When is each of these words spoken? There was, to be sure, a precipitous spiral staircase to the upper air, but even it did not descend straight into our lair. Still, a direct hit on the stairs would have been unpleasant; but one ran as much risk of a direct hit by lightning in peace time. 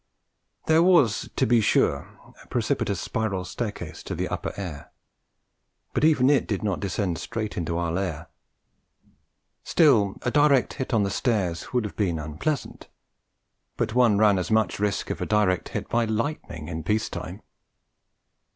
There 0.65 0.81
was, 0.81 1.29
to 1.35 1.45
be 1.45 1.61
sure, 1.61 2.09
a 2.43 2.47
precipitous 2.47 2.99
spiral 2.99 3.45
staircase 3.45 4.01
to 4.01 4.15
the 4.15 4.29
upper 4.29 4.51
air, 4.57 4.89
but 5.93 6.03
even 6.03 6.27
it 6.27 6.47
did 6.47 6.63
not 6.63 6.79
descend 6.79 7.19
straight 7.19 7.55
into 7.55 7.77
our 7.77 7.91
lair. 7.91 8.25
Still, 9.63 10.15
a 10.23 10.31
direct 10.31 10.73
hit 10.73 10.91
on 10.91 11.03
the 11.03 11.11
stairs 11.11 11.71
would 11.71 11.83
have 11.85 11.95
been 11.95 12.17
unpleasant; 12.17 12.87
but 13.77 13.93
one 13.93 14.17
ran 14.17 14.39
as 14.39 14.49
much 14.49 14.79
risk 14.79 15.11
of 15.11 15.21
a 15.21 15.25
direct 15.27 15.69
hit 15.69 15.87
by 15.87 16.05
lightning 16.05 16.67
in 16.67 16.81
peace 16.83 17.07
time. 17.07 17.43